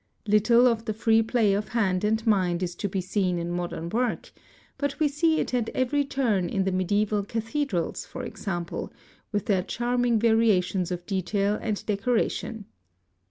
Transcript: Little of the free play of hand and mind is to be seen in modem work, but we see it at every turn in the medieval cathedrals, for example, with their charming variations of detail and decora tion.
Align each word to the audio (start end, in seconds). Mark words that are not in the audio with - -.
Little 0.27 0.65
of 0.65 0.85
the 0.85 0.95
free 0.95 1.21
play 1.21 1.53
of 1.53 1.67
hand 1.67 2.03
and 2.03 2.25
mind 2.25 2.63
is 2.63 2.73
to 2.73 2.89
be 2.89 3.01
seen 3.01 3.37
in 3.37 3.51
modem 3.51 3.87
work, 3.89 4.31
but 4.79 4.99
we 4.99 5.07
see 5.07 5.39
it 5.39 5.53
at 5.53 5.69
every 5.75 6.03
turn 6.03 6.49
in 6.49 6.63
the 6.63 6.71
medieval 6.71 7.23
cathedrals, 7.23 8.03
for 8.07 8.23
example, 8.23 8.91
with 9.31 9.45
their 9.45 9.61
charming 9.61 10.17
variations 10.17 10.89
of 10.89 11.05
detail 11.05 11.55
and 11.61 11.83
decora 11.85 12.31
tion. 12.31 12.65